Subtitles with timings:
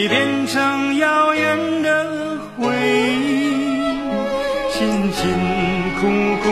[0.00, 2.06] 已变成遥远的
[2.56, 2.66] 回
[3.20, 3.82] 忆
[4.70, 5.30] 辛辛
[6.00, 6.06] 苦
[6.42, 6.48] 苦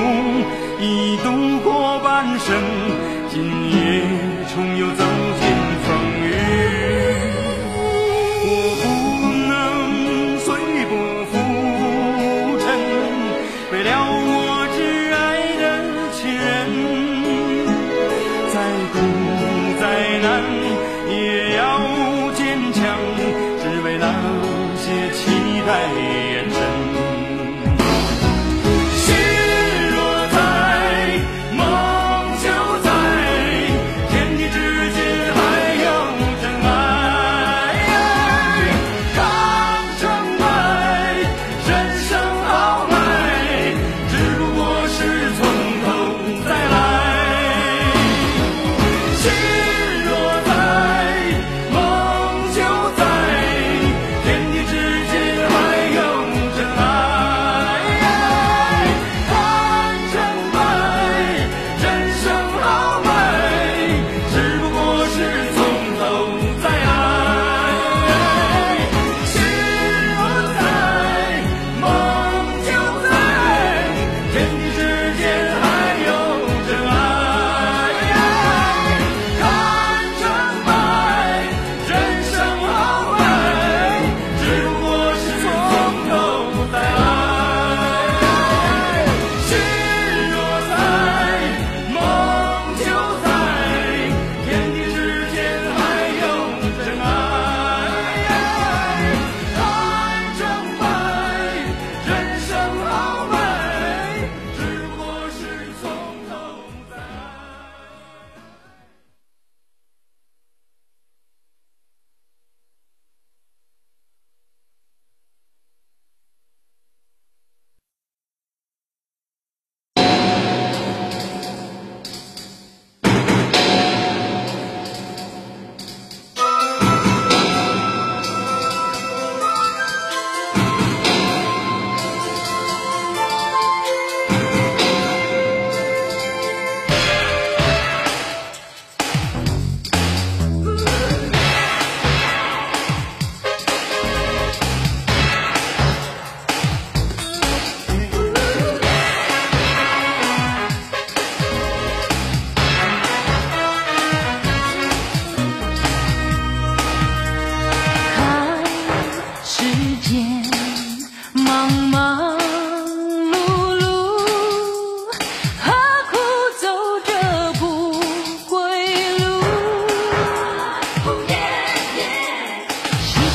[0.79, 2.55] 已度过半生
[3.31, 4.03] 今夜
[4.53, 5.05] 重又走
[5.41, 5.48] 进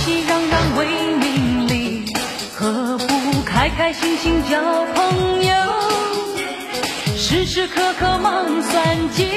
[0.05, 2.03] 熙熙攘攘为名利
[2.53, 4.59] 何不开开心心交
[4.93, 5.53] 朋友？
[7.15, 9.29] 时时刻刻忙算计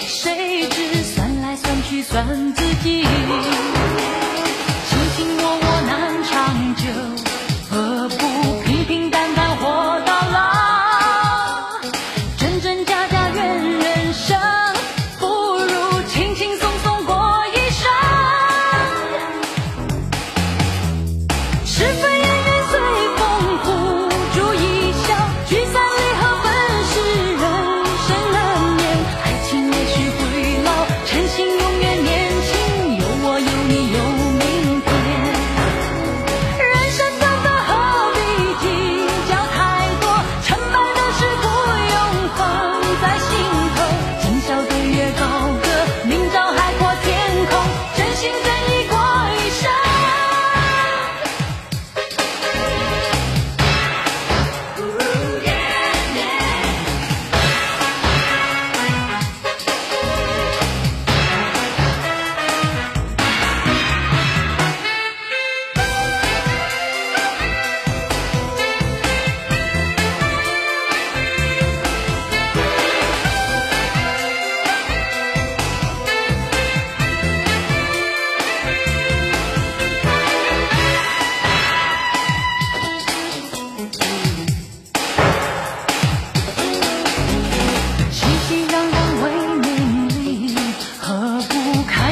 [0.00, 3.02] 谁知算来算去算自己？
[3.02, 5.65] 卿卿我我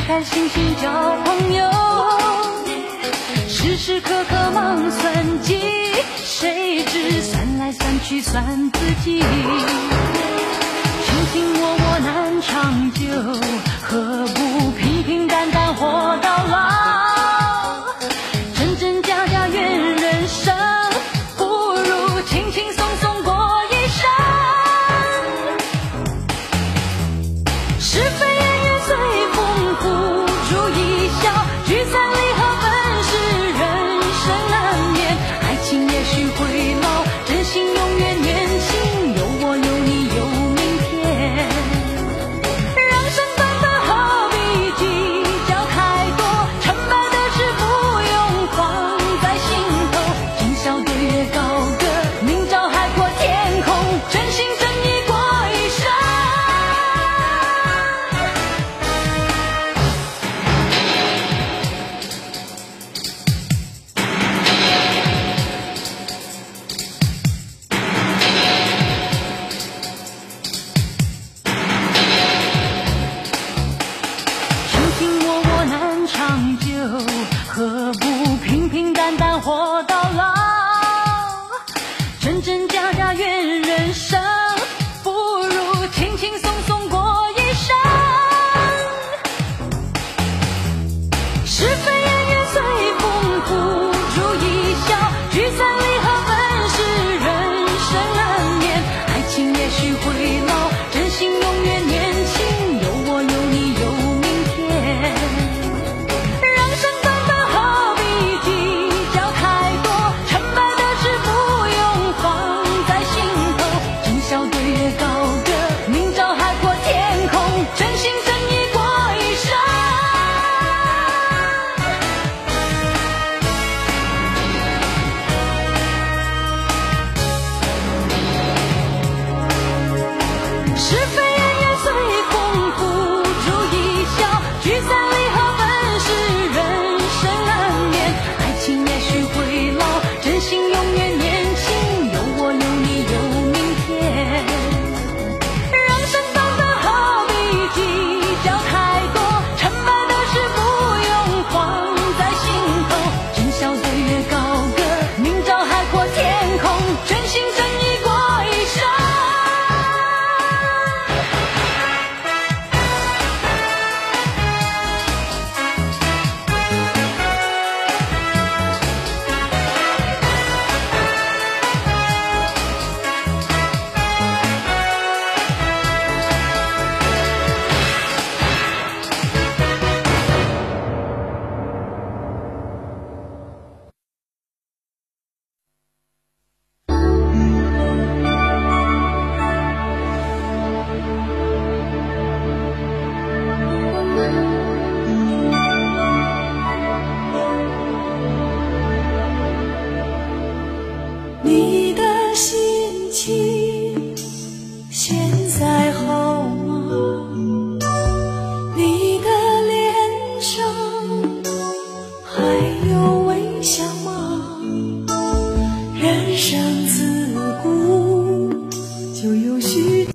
[0.07, 0.91] 开心心交
[1.25, 1.71] 朋友。
[3.49, 5.59] 时时刻刻忙算计
[6.17, 9.21] 谁知算来算去算自己。
[9.21, 13.01] 卿卿我我难长久
[13.83, 16.34] 何不平平淡淡活到